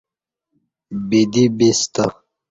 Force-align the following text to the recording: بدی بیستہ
بدی 1.07 1.45
بیستہ 1.57 2.05